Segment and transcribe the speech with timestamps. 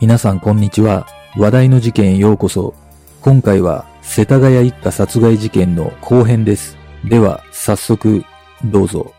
[0.00, 1.06] 皆さんこんにちは。
[1.36, 2.72] 話題の事件へようこそ。
[3.20, 6.78] 今回は世田谷一家殺害事件の後編です。
[7.04, 8.24] では、早速、
[8.64, 9.12] どうぞ。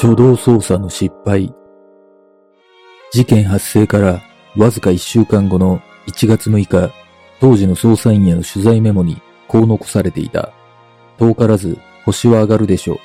[0.00, 1.54] 初動捜査の失敗。
[3.12, 4.20] 事件発生から
[4.56, 6.92] わずか1週間後の1月6日、
[7.40, 10.50] 当時の捜査員への取材メモにこう残されていた。
[11.18, 12.98] 遠からず星は上がるでしょう。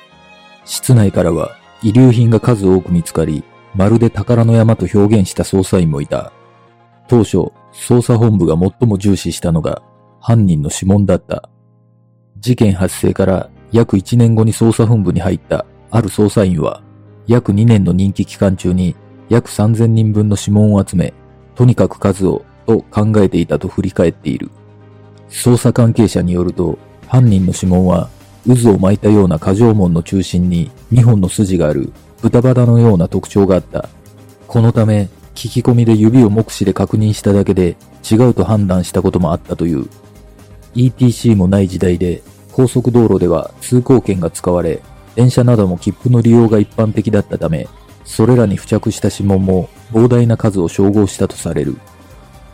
[0.64, 6.32] 室内からは遺留品が数多く見つかり、まるで宝の山と表現した捜査員もいた。
[7.08, 9.82] 当初、捜査本部が最も重視したのが
[10.20, 11.48] 犯人の指紋だった。
[12.38, 16.82] 事件発生から約1年後に捜査本部に入ったある捜査員は、
[17.26, 18.94] 約2年の任期期間中に
[19.28, 21.14] 約3000人分の指紋を集め、
[21.54, 24.50] とにかく数をと考えていたと振り返っている。
[25.28, 28.08] 捜査関係者によると、犯人の指紋は
[28.46, 31.92] 渦を巻いたような過剰門の中心に2本の筋がある
[32.22, 33.88] 豚バラのような特徴があった。
[34.46, 37.76] このため、聞き込みで指を目視で確認しただけで
[38.08, 39.88] 違うと判断したこともあったという。
[40.76, 44.80] ETC もない時代で、高速道路では通行券が使われ、
[45.16, 47.66] 電車なども切符の利用が一般的だったため、
[48.04, 51.76] それらに付着した指紋も膨大な数を照合したとされる。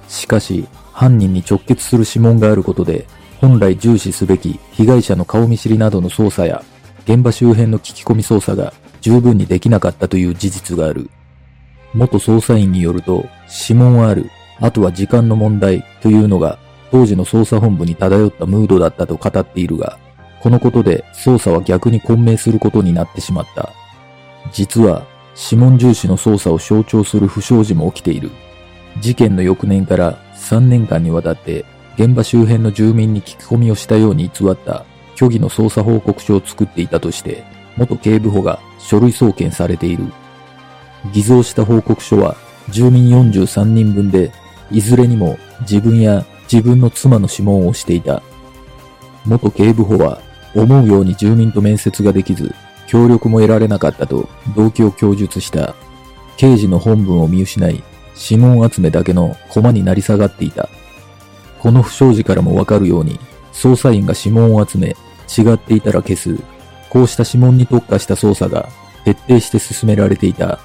[0.08, 3.06] しかし、犯人に直結する指紋があることで、
[3.38, 6.64] 本来重視すべき被害者の顔見知りなどの捜査や、
[7.08, 11.08] 現場周辺の聞き込み捜査が十分にできなかったという事実がある。
[11.94, 16.58] 元捜査員によると、指紋はある、あとは時間の問題というのが
[16.90, 19.98] 当時の捜査本部に漂ったムードだったと語っているが、
[20.42, 23.72] このことで捜査は逆に混迷することになってしまった。
[24.52, 25.06] 実は、
[25.50, 28.30] 指紋重視の捜査を象徴する不祥事も起きている。
[29.00, 34.84] 事件の翌年から3年間にわたって現場周辺の住民に聞き込みをしたように偽った
[35.18, 37.42] 虚偽の捜査報告書を作っていたとして、
[37.76, 40.04] 元警部補が書類送検されている。
[41.12, 42.36] 偽造した報告書は
[42.70, 44.30] 住民43人分で、
[44.70, 48.22] いずれにも自分や自分の妻の指紋をしていた。
[49.26, 50.20] 元警部補は
[50.54, 52.54] 思うように住民と面接ができず、
[52.86, 55.74] 協力も得られなかったと動機を供述した。
[56.36, 57.82] 刑事の本文を見失い、
[58.30, 60.68] 指紋集めだけの駒になり下がっていた。
[61.58, 63.18] この不祥事からもわかるように、
[63.52, 64.96] 捜査員が指紋を集め、
[65.36, 66.36] 違っていたら消す。
[66.90, 68.68] こうした指紋に特化した捜査が
[69.04, 70.58] 徹底して進められていた。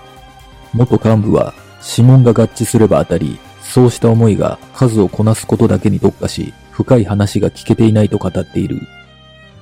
[0.73, 1.53] 元幹部は
[1.97, 8.79] 指紋が合致すれば当たり、そうした思いが数をこなすことだけに特化し、深い話が聞けていないと語っている。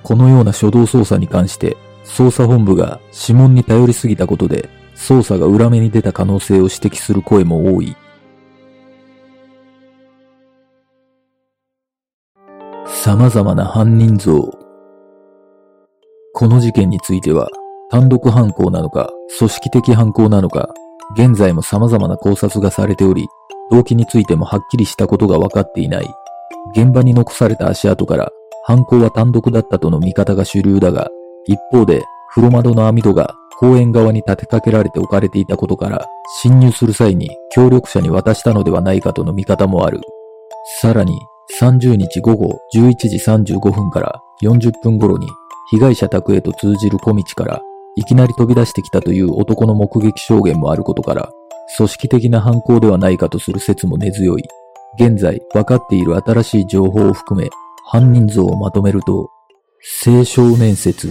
[0.03, 7.95] このような初動捜査に関して、捜査本部が指紋に頼りすぎたことで、捜査が裏目に出た可能性を指摘する声も多い。
[12.85, 14.51] 様々な犯人像。
[16.41, 17.49] この事件については、
[17.91, 20.73] 単独犯行なのか、組織的犯行なのか、
[21.13, 23.27] 現在も様々な考察がされており、
[23.69, 26.09] 動機についてもはっきりしたことが分かっていない。
[26.75, 28.31] 現場に残された足跡から、
[28.63, 31.09] 犯行は単独だったとの見方が主流だが、
[31.45, 32.01] 一方で、
[32.33, 36.07] 風呂窓の網戸が公園側に立てかけられて置かれていたことから、
[36.41, 40.01] 侵入する際に協力者に渡したのではないかとの見方もある。
[40.81, 41.19] さらに、
[41.59, 45.27] 30日午後11時35分から40分頃に、
[45.71, 47.61] 被害者宅へと通じる小道から、
[47.95, 51.31] いきなり飛び出してきたという男の目撃証言もあることから、
[51.77, 54.43] 組織的な犯行ではないかとする説も根強い。
[54.99, 57.49] 現在分かっている新しい情報を含め、
[57.85, 59.29] 犯人像をまとめると、
[60.05, 61.09] 青少年説。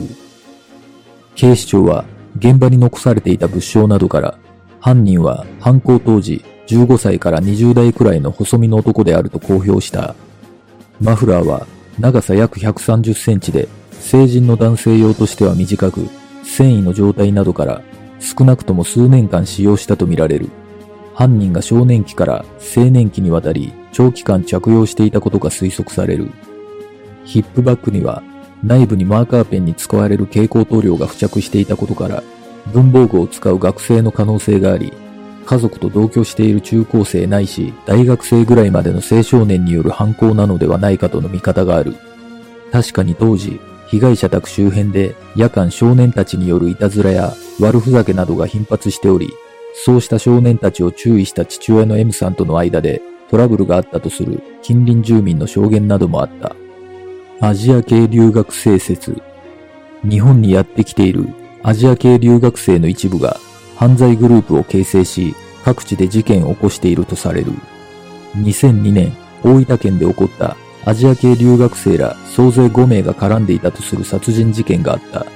[1.35, 2.05] 警視庁は
[2.37, 4.39] 現場に残されていた物証などから、
[4.79, 10.15] 犯人は犯行当時15歳から20代くらいの細身の男であると公表した。
[11.01, 11.67] マフラーは
[11.99, 13.69] 長さ約130センチで、
[14.01, 16.09] 成人の男性用としては短く、
[16.43, 17.83] 繊維の状態などから
[18.19, 20.49] 少なくとも数年間使用したとみられる。
[21.15, 22.45] 犯人が少年期から
[22.77, 26.31] 青年期にわたり長期間着用していたことが推測される。
[27.25, 28.23] ヒップバッグには
[28.65, 32.23] 内部にマーカーペンに使われる蛍光塗料が付着していたことから
[32.73, 34.93] 文房具を使う学生の可能性があり、
[35.47, 41.95] 家族と同居している中高生ないし大学生ぐらいまでの青少年による犯行なのではないかとの見方がある。
[42.73, 43.61] 確かに当時、
[43.91, 49.31] 被害者宅周辺で夜間少年たちによるいたずらや悪ふざけなどが頻発しており、
[49.75, 56.55] そうした少年たちを注意した父親の M さんとの間でトラブルがあったとする近隣住民の証言などもあった。
[57.41, 59.21] アジア系留学生説。
[60.09, 61.29] 日本にやってきている
[61.63, 63.39] アジア系留学生の一部が
[63.77, 65.35] 犯罪グループを形成し、
[65.65, 67.53] 各地で事件を起こしているとされる。
[68.37, 75.27] 2002年、大分県で起こったアジア系留学生ら総勢5名が絡んでいたとする殺人事件があった。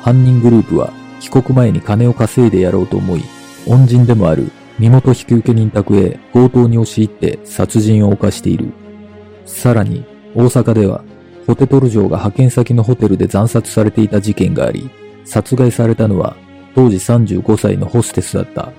[0.00, 3.22] 犯人グループは帰国前に金を稼いでやろうと思い、
[3.66, 8.72] 恩人でもある身元引受人宅へ強盗に押し入って殺人を犯している。
[9.46, 10.04] さらに、
[10.34, 11.04] 大阪では、
[11.46, 14.90] ホテトル城が派遣先のホテルで惨殺されていた事件があり、
[15.24, 16.36] 殺害されたのは
[16.74, 18.72] 当時35歳のホステスだった。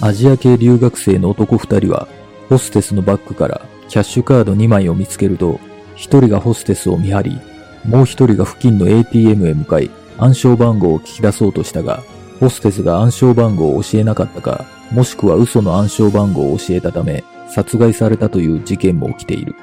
[0.00, 2.08] アジア系留学生の男二人は、
[2.48, 5.60] ホステスのバッグからキャッシュカード2枚を見つけると、
[5.94, 7.40] 一人がホステスを見張り、
[7.88, 12.02] もう一人が付近の ATM へ向かい、暗証番号を聞き出そうとしたが、
[12.40, 19.54] ホステスが暗証番号を教えなかったか、もしくは嘘の暗証番号を教えたため、殺害されたという事件も起きている。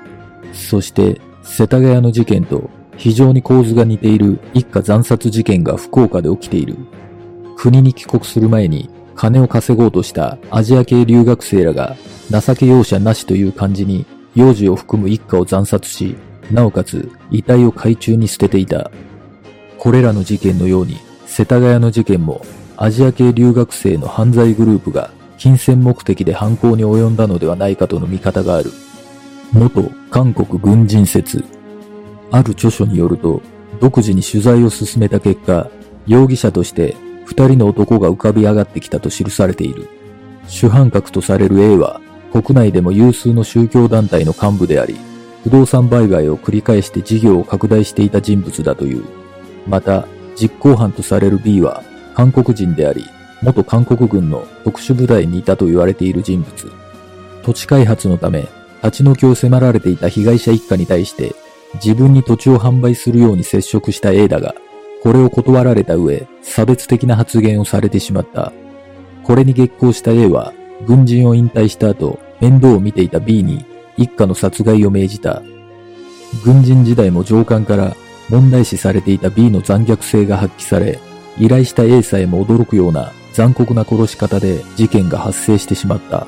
[0.54, 6.78] そして、世田谷の事件と非常に構図が似ている一家惨殺事件が福岡で起きている。
[7.58, 11.96] 国に帰国する前に金を稼ごうとしたアジア系留学生らが
[12.30, 14.06] 情け容赦なしという感じに
[14.36, 16.16] 幼児を含む一家を惨殺し、
[16.52, 18.92] なおかつ遺体を海中に捨てていた。
[19.78, 22.46] これらの事件のように世田谷の事件も
[22.78, 28.72] アジア系留学生の犯罪グループが金銭目的で犯行に及んだのではないかとの見方がある。
[29.52, 31.44] 元韓国軍人説。
[32.32, 33.42] ある著書によると、
[33.80, 35.70] 独自に取材を進めた結果、
[36.08, 36.96] 容疑者として
[37.32, 39.88] 二人の男が浮かび上がってきたと記されている。
[40.50, 42.02] 主犯格とされる A は、
[42.34, 44.98] 国内でも有数の宗教団体の幹部であり、
[45.46, 49.06] 不動産売買を繰り返して事業を拡大していた人物だという。
[49.66, 51.84] また、実行犯とされる B は、
[52.16, 53.06] 韓国人であり、
[53.42, 56.52] 元韓国軍の特殊部隊にいたと言われている人物。
[57.44, 58.50] 土地開発のため、
[58.84, 61.34] 立ち退きを迫られていた被害者一家に対して
[61.76, 64.54] 自分に土地を販売するように接触した A だが、
[65.02, 68.54] これを断られた上、差別的な発言をされてしまった。
[69.24, 70.54] これに激高した A は、
[70.86, 73.66] 軍人を引退した後、面倒を見ていた B に
[73.98, 75.42] 一家の殺害を命じた。
[76.44, 77.96] 軍人時代も上官から
[78.30, 81.00] 問題視されていた B の残虐性が発揮され、
[81.40, 86.28] 依頼した A さえも驚くような残酷な殺し方で事件が発生してしまった。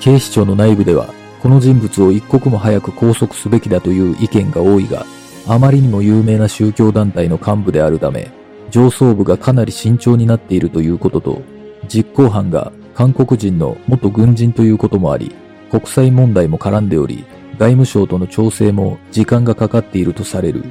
[0.00, 1.12] 警視庁の内部では
[1.42, 5.06] この人物を一刻も早く拘束すべきだという意見が多いが、
[5.50, 8.30] あまりにも有名な宗教団体の幹部であるため、
[8.70, 11.42] 上層部がかなり慎重になっているということと、
[11.88, 15.34] 実行犯が韓国人の元軍人ということもあり、
[15.70, 20.64] 国際問題も絡んでおり、外務省との調整も時間がかかっているとされる。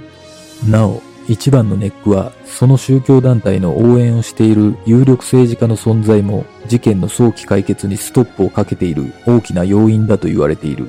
[0.69, 10.85] なお、一番のネックは、その宗教団体の応援をしている有力政治家の存在も事件の早期解決にストップをかけている大きな要因だと言われている。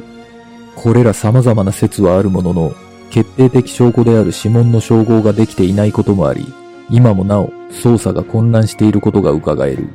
[0.76, 2.74] これら様々な説はあるものの、
[3.10, 6.46] 決定的証拠である指紋の照合ができていないこともあり、
[6.90, 9.88] 今もなお捜査が混乱していることが伺える。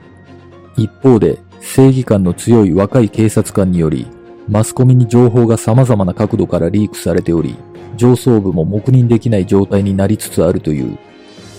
[0.78, 4.08] 一方で、正義感の強い若い警察官により、
[4.50, 7.56] マスコミに情報が様々な角度からリークされており、
[7.96, 10.98] 上層部も黙認できない状態になりつつあるという。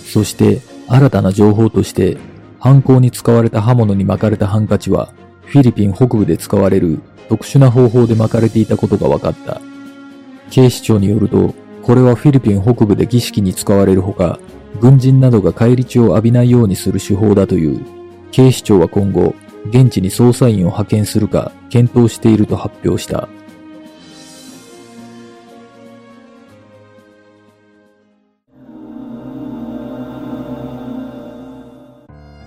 [0.05, 2.19] そして、新たな情報として、
[2.59, 5.13] 犯行に使われた刃物に巻かれたハンカチは、
[5.47, 6.99] フィリピン北部で使われる
[7.29, 9.61] 特殊な方法で巻かれていたことが分かった。
[10.51, 14.39] 警視庁によると、これはフィリピン北部で儀式に使われるほか、
[14.81, 17.81] 軍人などが返り血を浴びないようにする手法だという。
[18.33, 19.35] 警視庁は今後、
[19.69, 23.29] 現地に捜査員を派遣するか検討していると発表した。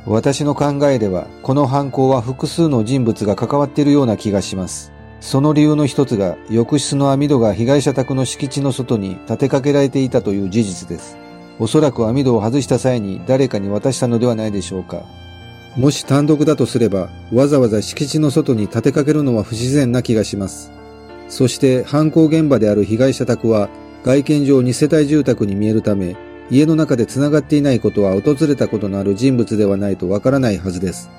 [0.05, 4.93] 私の考えでは、この犯行は複数の人物が関わっているような気がします。
[5.19, 11.17] その理由の一つが、浴室の網戸が被害者宅の敷地の外に立てかけられていたという事実です。
[11.59, 15.03] おそらく網戸を外した際に誰かに渡したのではないでしょうか。
[15.75, 20.71] もし単独だとすれば、わざわざ敷地の外に立てかけるのは不自然な気がします。
[21.29, 23.69] そして犯行現場である被害者宅は、
[24.03, 26.15] 外見上2世帯住宅に見えるため、
[26.49, 31.09] 家の中で繋がっていないことは訪れたことのある人物ではないとわからないはずです。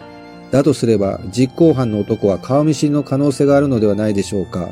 [0.51, 4.69] だとすれば、実行犯の男は顔見知りの可能性があるのではないでしょうか。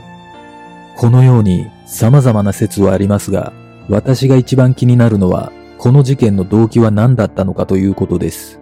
[0.97, 3.53] このように様々な説はありますが、
[3.89, 8.61] 私が一番気になるのは、この事件の動機は何だったのかということです。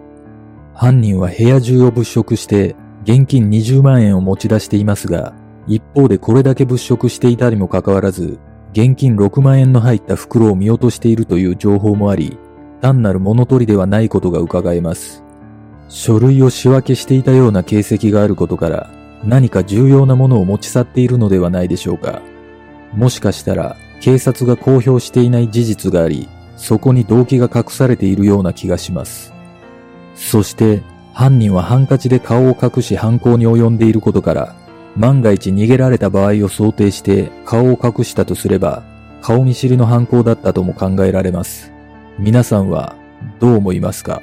[0.73, 5.33] 犯人は部屋中を物色して、現金20万円を持ち出していますが、
[5.67, 8.39] 一方でこれだけ物色していたにもかかわらず、
[8.73, 12.37] 現金6万円の入った袋を見落としているという情報もあり、
[12.81, 15.24] 単なる物取りではないことが伺えます。
[15.87, 18.89] 書類を仕分けしていたような形跡があることから、
[19.23, 22.21] 何か重要なものを持ち去っているのではないでしょうか。
[22.93, 26.27] もしかしたら、警察が公表していない事実があり、
[26.57, 29.33] そこに動機が隠されているような気がします。
[30.15, 30.81] そして、
[31.13, 34.55] 犯人はハンカチで顔を隠し犯行に及んでいることから、
[34.95, 38.83] 万が一逃げられた場合を想定して顔を隠したとすれば、
[39.21, 41.71] 顔見知りの犯行だったとも考えられます。
[42.19, 42.95] 皆さんは
[43.39, 44.21] どう思いますか？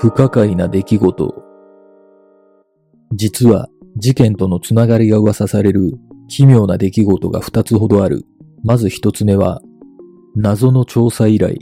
[0.00, 1.42] 不可解な出来事。
[3.14, 8.24] 実は事件とのつながりが噂される奇妙な出来事が二つほどある。
[8.62, 9.60] まず一つ目は、
[10.36, 11.56] 謎の調査依頼。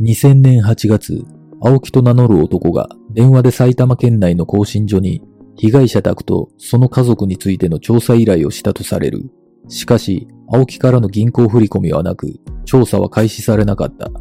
[0.00, 1.24] 2000年8月、
[1.60, 5.20] 青木と名乗る男が電話で埼玉県内の更新所に
[5.56, 9.32] 被害者宅とその家族についての調査依頼をしたとされる。
[9.66, 14.12] しかし、青木からの銀行振込はなく、調査は開始されなかった。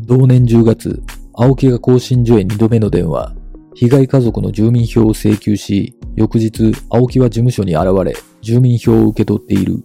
[0.00, 1.00] 同年10月、
[1.40, 3.32] 青木が更新所へ2度目の電話、
[3.72, 9.84] 被害家族の住民票を請求し、翌日、青木は事務所に現れ、住民票を受け取っている。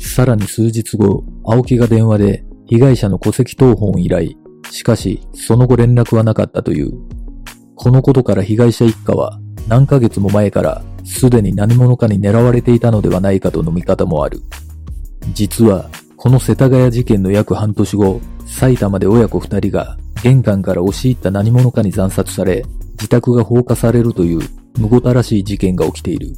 [0.00, 4.32] さらに数日後、青木が電話で被害者の戸籍謄本依頼。
[4.72, 6.94] しかし、その後連絡はなかったという。
[7.76, 14.40] このことから被害者一家は何ヶ月も前からすでに何者かに狙われていたのではないかとの見方もある。
[15.32, 15.88] 実は、
[16.22, 24.48] この世田谷事件の約半年後、埼玉で親子二人が玄関から押し入った何者かに惨殺され、自宅が放火されるという
[24.78, 26.28] 無ごたらしい事件が起きている。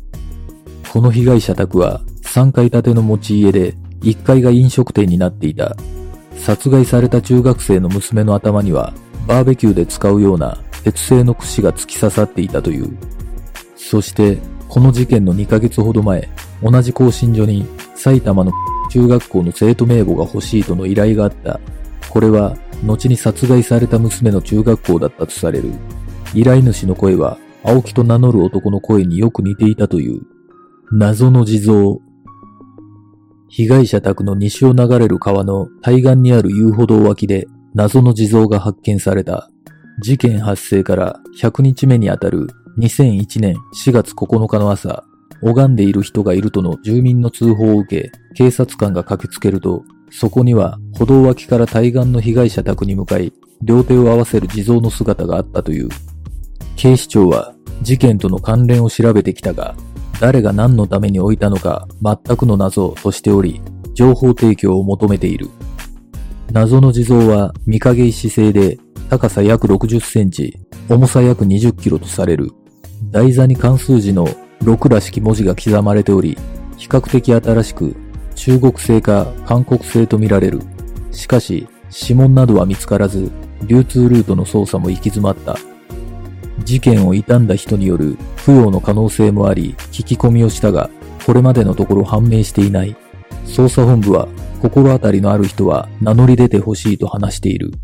[0.90, 5.76] この被害者宅は3階建ての持ち家で1階が飲食店になっていた。
[6.38, 8.94] 殺害された中学生の娘の頭には
[9.26, 12.96] バーベキューで使うような鉄製の串が突き刺さっていたという。
[13.76, 14.38] そして
[14.74, 16.28] この事件の2ヶ月ほど前、
[16.60, 17.64] 同じ更新所に
[17.94, 18.50] 埼玉の
[18.90, 21.60] 中学校の生徒名簿が欲しいとの依頼があった。
[22.10, 25.70] これは後に殺害された娘の中学校だったとされる。
[26.34, 30.22] 依頼主の声は、青木と名乗る男の声によく似ていたという。
[30.90, 31.98] 謎の地蔵。
[33.48, 39.48] 被害者宅の西を流れる川の対岸にある遊歩道脇で謎の地蔵が発見された。
[40.00, 45.04] 事件発生から100日目にあたる2001年4月9日の朝、
[45.42, 55.88] 拝んでいる人がいるとの住民の通報を受け、警察官が駆けつけると、そこには歩道脇から対岸の被害者宅に向かい、両手を合わせる地蔵の姿があったという。
[56.76, 59.76] 警視庁は事件との関連を調べてきたが、
[60.20, 63.60] 誰が何のために置いたのか全くの謎としており、
[63.94, 65.48] 情報提供を求めている。
[66.50, 68.78] 謎の地蔵は見影石製で
[69.10, 72.50] 高さ約60センチ、重さ約20キロとされる。
[73.14, 74.26] 台座に関数字の
[74.64, 76.36] 6らしき文字が刻まれており、
[76.76, 77.94] 比較的新しく
[78.34, 80.60] 中国製か韓国製とみられる。
[81.12, 83.30] しかし、指紋などは見つからず、
[83.68, 85.56] 流通ルートの操作も行き詰まった。
[86.64, 90.90] 事件を傷んだ人による不要の可能性もあり、聞き込みをしたが、
[91.24, 92.96] これまでのところ判明していない。
[93.46, 94.26] 捜査本部は、
[94.60, 97.74] 心当たりのある人は名乗り出てほしいと話している。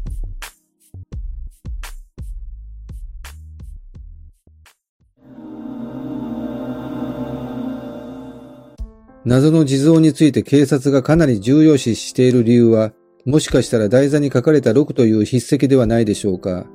[9.25, 12.93] 謎の地蔵について警察がかなり重要視している理由は、
[13.27, 16.67] もしかしたら台座に書かれた6という筆跡ではないでしょうか。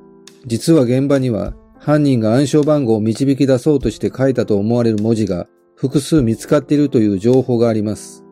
[0.46, 8.24] 実は現場には犯人が暗証番号を導き出そうとして書いたと思われる文字が複数見つかっているという情報があります。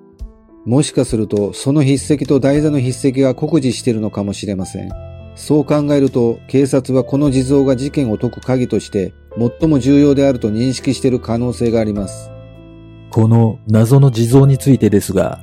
[0.64, 4.90] もしかすると、その筆跡と台座の筆跡が酷似しているのかもしれません。
[5.35, 9.12] そう考えると、警察はこの地蔵が事件を解く鍵として、
[9.61, 12.30] 最も重要であると認識している可能性があります。
[13.14, 15.38] この謎の地蔵についてですが、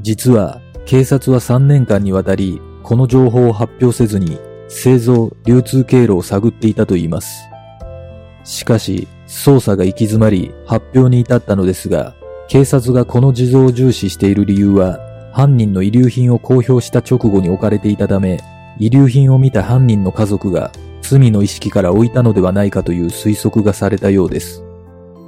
[0.00, 7.44] 実は警察は3年間にわたり、この情報を発表せずに、製造、流通経路を探っていたといいます。
[8.42, 12.16] しかし、捜査が行き詰まり、発表に至ったのですが、
[12.48, 14.98] 警察がこの地蔵を重視している理由は、
[15.32, 18.40] 犯人の遺留品を公表した直後に置かれていたため、
[18.80, 24.64] 遺留品を見た犯人の家族が罪の意識から置いたのではないかという推測がされたようです。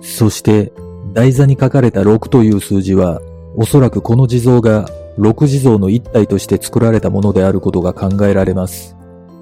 [0.00, 0.72] そして、
[1.14, 3.22] 台座に書かれた6という数字は、
[3.56, 8.96] おそらくこの地蔵が6地蔵の一体として作られたものであることが考えられます。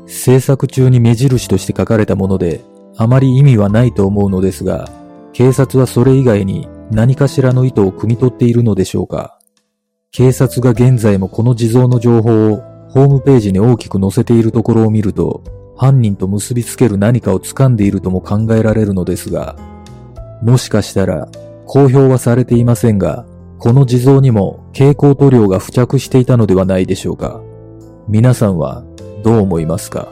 [0.07, 2.62] 制作中に目印として書かれたもので、
[2.99, 4.91] あまり意味はないと思うのですが、
[5.33, 9.38] 警察はそれ以外に何かしらの意図を汲み取っているのでしょうか
[10.11, 12.57] 警察が現在もこの地蔵の情報を
[12.91, 15.43] ホームページに大きく載せているところを見ると、
[15.75, 19.57] 犯人と結びつける何かを掴んでいるとも考えられるのですが、
[20.43, 21.29] もしかしたら
[21.66, 23.26] 公表はされていませんが、
[23.59, 27.40] この地蔵にも蛍光塗料が付着していたのではないでしょうか。
[28.09, 28.85] 皆さんは
[29.23, 30.09] どう思いますか？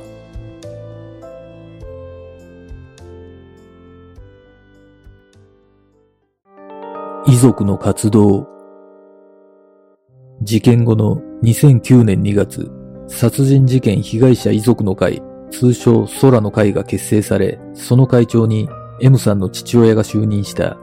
[7.27, 8.47] 遺族の活動。
[10.43, 12.71] 事件後の2009年2月、
[13.09, 18.69] 殺人事件被害者遺族の会、通称空の会が結成され、その会長に
[19.01, 20.79] M さんの父親が就任した。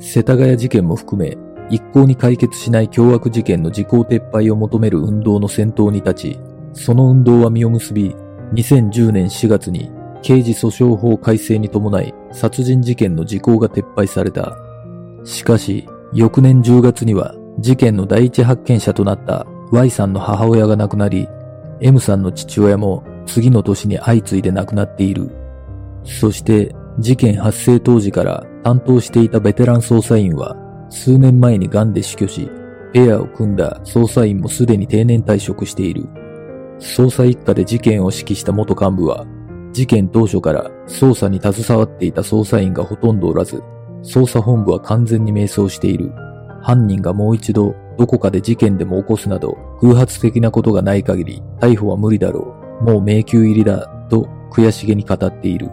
[0.00, 1.36] 世田谷事件も含め、
[1.70, 6.40] 一向に解決しない凶悪事件の時効撤廃を求める運動の先頭に立ち、
[6.72, 8.14] その運動は実を結び、
[8.54, 9.90] 2010年4月に
[10.22, 14.56] 刑事訴訟法改正に伴い殺人事件の時効が撤廃された。
[15.24, 21.28] しかし、翌年10月には事件の第一発見者となった Y さんの母親が亡くなり、
[21.80, 25.30] M さんの父親も次の年に相次いで亡くなっている。
[26.04, 30.54] そして事件発生当時から担当していたベテラン捜査員は
[30.90, 32.50] 数年前に癌で死去し、
[32.92, 36.02] ペアを組んだ捜査員もすでに定年退職している。
[36.78, 39.24] 捜査一課で事件を指揮した元幹部は、
[39.72, 43.62] 事件当初から捜査に携わっていた捜査員がほとんどおらず、
[44.02, 46.12] 捜査本部は完全に迷走している。
[46.60, 52.84] 犯人がもう一度どこかで事件でも起こすなど偶発的なことがない限り逮捕は無理だろう。
[52.84, 55.70] もう迷宮入りだと悔しげに語っている。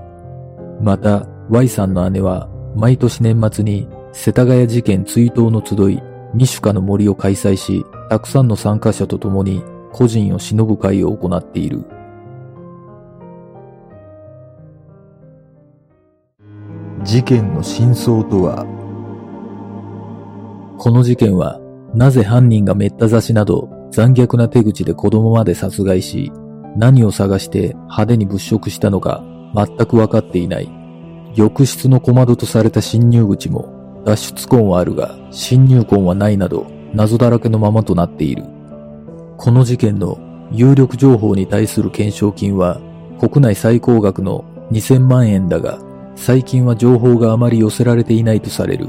[0.81, 6.03] また、Y さんの姉は毎年年末に世田谷事件追悼の集い、
[6.33, 9.63] ミシュカの森を開催し、たくさんの参加者と共に
[9.93, 11.85] 個人を忍ぶ会を行っている。
[17.03, 18.65] 事件の真相とは？
[20.77, 21.61] この事件は、
[21.93, 26.33] なぜ犯人がめった刺しなど残虐な手口で子供まで殺害し、
[26.75, 29.23] 何を探して派手に物色したのか
[29.55, 30.84] 全くわかっていない。
[31.35, 38.43] 浴室の小窓とされた侵入口も脱出痕はあるが侵入痕はないなど謎だらけのままとなっている。
[39.37, 40.17] この事件の
[40.51, 42.79] 有力情報に対する懸賞金は
[43.19, 45.77] 国内最高額の2000万円だが
[46.15, 48.87] 最近は情報があまり寄せられていないとされる。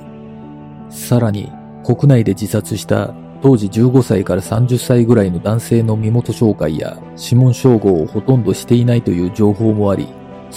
[0.89, 1.51] さらに
[1.85, 3.13] 国内で自殺した
[3.43, 10.07] 当時15歳から30歳ぐらいの男性の身元紹介や指紋照合をほとんどしていないという情報もあり、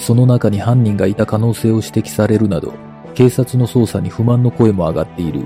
[0.00, 2.72] その中に犯人がいた可能性を指摘されるなど、
[3.14, 5.44] 警察の捜査に不満の声も上がっている。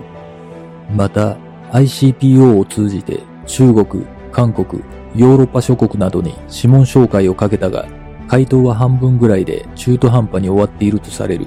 [0.95, 1.37] また、
[1.73, 4.81] ICPO を通じて中国、韓国、
[5.17, 7.87] ヨーロッパ諸国などに指紋紹介をかけたが、
[8.29, 11.47] 回答は半分ぐらいで中途半端に終わっているとされる。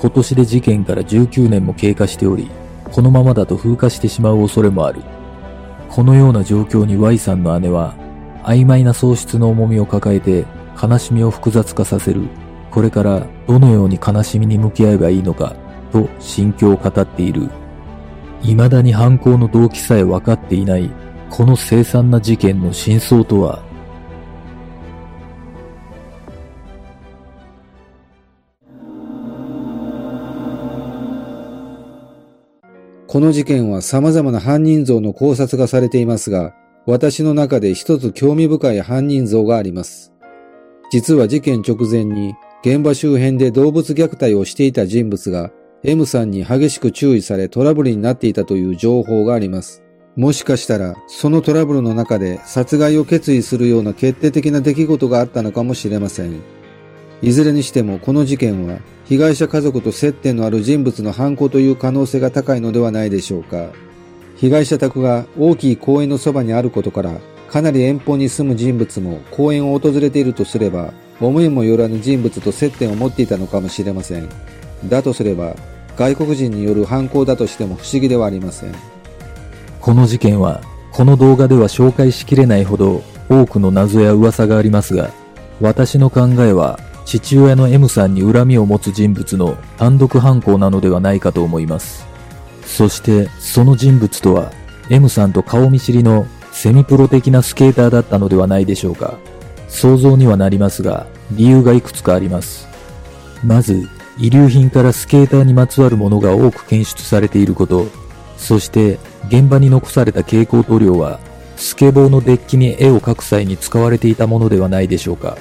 [0.00, 2.50] 今年で事件から19年も経過しており、
[2.92, 5.00] このままだと風化してしまう恐れもある。
[5.88, 7.94] このような状況に Y さんの姉は、
[8.42, 10.44] 曖昧な喪失の重みを抱えて
[10.80, 12.22] 悲しみを複雑化させる。
[12.70, 15.56] これからどのように悲しみに向き合えばいいのか、
[15.92, 17.48] と心境を語っている。
[18.42, 20.90] 未だに犯行の動機さえ分かっていない、
[21.30, 23.64] この凄惨な事件の真相とは？
[33.08, 40.12] この事件は様々な犯人像の考察がされていますが、私の中で一つ興味深い犯人像があります。
[40.90, 45.50] 実は事件直前に現場周辺で動物虐待をしていた人物が
[45.82, 49.82] M さんに激しく注意されトラブルになっていたという情報があります。
[50.16, 56.40] もしかしたらそのトラブルの中で殺害を決意するような決定的な出来事があったのかもしれません。
[57.22, 63.70] いずれにしてもこの事件は被害者家族と接点のある人物の犯行という可能性が高いのではないでしょうか。
[64.36, 74.28] 被害者宅が大きい公園のそばにあることから、かなり遠方に住む人物も公園を訪れているとすれば、思いもよらぬ人物と接点を持っていたのかもしれません。
[74.84, 75.54] だとすれば、
[75.96, 78.74] 外国人による犯行だとしても不思議ではありません。
[79.80, 80.60] この事件は、
[80.92, 85.10] この動画では紹介しきれないほど多くの謎や噂がありますが、
[85.60, 92.06] 私の考えは父親の M さんに恨みを持つ人物の単独犯行なのではないかと思います。
[92.64, 94.52] そしてその人物とは
[94.90, 96.26] M さんと顔見知りの
[96.56, 99.18] セミプロ的なスケーターだったのではないでしょうか。
[99.68, 102.66] 想像にはなりますが、理由がいくつかあります。
[103.44, 107.86] まず、遺留品からスケーターにまつわるものが多く検出されていること、
[108.38, 111.20] そして現場に残された蛍光塗料は、
[111.56, 115.36] スケボーのデッキに絵を描く際に使われていたものではないでしょうか。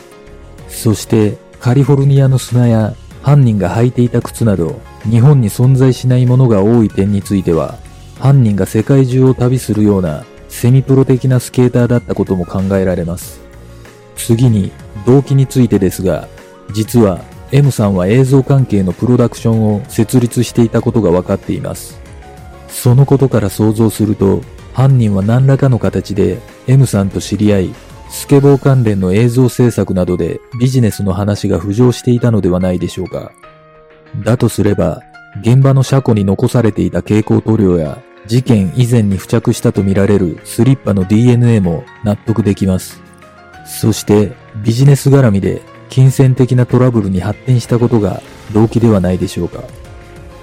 [0.68, 7.78] そしてカリフォルニアの砂や犯人が履いていた靴など日本に存在しないものが多い点については
[8.20, 13.42] 犯人が世界中を旅するようなセミプロ的なスケーターだったことも考えられます。
[14.16, 14.72] 次に
[15.06, 16.30] 動機についてですが
[16.72, 22.00] 実は M さんは映像関係のプロダクションを設立していたことが分かっています。
[22.70, 24.42] そのことから想像すると
[24.74, 27.76] 犯人は何らかの形で M さんと知り合い
[28.10, 33.34] スケボー関連の映像制作などでビジネスの話が浮上していたのではないでしょうか。
[34.24, 35.02] だとすれば、
[35.42, 43.02] 現場の車庫に残されていた蛍光塗料や事件以前に付着したとみられるスリッパの DNA も納得できます。
[43.66, 44.34] そして
[44.64, 48.22] ビジネス絡みで金銭的なトラブルに発展したことが
[48.54, 49.64] 動機ではないでしょうか。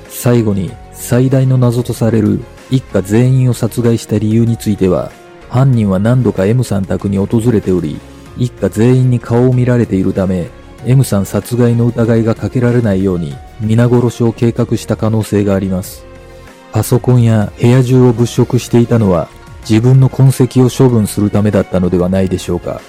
[0.09, 2.41] 最後に最大の謎とされる
[2.71, 5.11] 一家全員を殺害した理由については
[5.49, 8.01] 犯人は何度か M さん宅に訪れており、
[8.39, 10.49] 一家全員に顔を見られているため、
[10.87, 16.12] M さん殺害の疑いがかけられないように皆殺しを計画した可能性があります。
[16.73, 19.29] パソコンや部屋中を物色していたのは
[19.69, 22.81] 自分の痕跡を処分するためだったのではないでしょうか。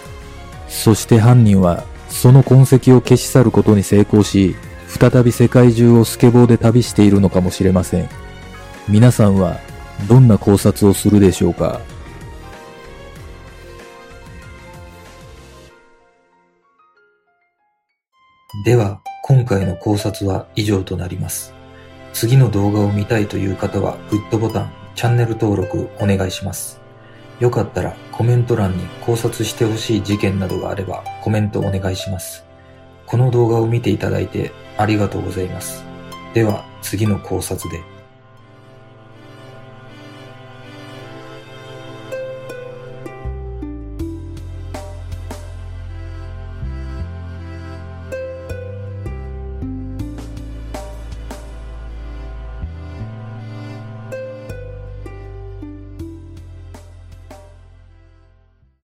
[0.69, 4.55] そして犯人はその痕跡を消し去ることに成功し、
[4.87, 8.09] 再び世界中をスケボーで旅しているのかもしれません。
[8.87, 9.59] 皆さんは
[10.07, 11.81] どんな考察をするでしょうか？
[18.65, 21.53] では、今回の考察は以上となります。
[22.13, 26.79] 次の動画を見たいという方は、グッドボタン、チャンネル登録お願いします。
[27.39, 32.45] よかったらコメント欄に考察してほしい事件などがあればコメントお願いします。
[33.05, 35.83] この動画を見ていただいてありがとうございます。
[36.33, 37.92] では次の考察で。